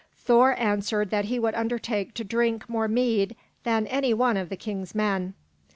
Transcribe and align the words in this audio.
Thor 0.15 0.59
answered 0.59 1.11
that 1.11 1.25
he 1.25 1.37
would 1.37 1.53
undertake 1.53 2.15
to 2.15 2.23
drink 2.23 2.67
more 2.67 2.87
mead 2.87 3.35
than 3.63 3.85
any 3.85 4.15
one 4.15 4.35
of 4.35 4.49
the 4.49 4.57
king's 4.57 4.95
men. 4.95 5.35